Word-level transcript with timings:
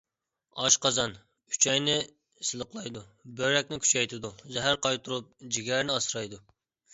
ئاشقازان، 0.61 1.11
ئۈچەينى 1.55 1.97
سىلىقلايدۇ، 2.51 3.03
بۆرەكنى 3.43 3.79
كۈچەيتىدۇ، 3.85 4.33
زەھەر 4.57 4.81
قايتۇرۇپ، 4.87 5.31
جىگەرنى 5.59 5.97
ئاسرايدۇ. 5.99 6.43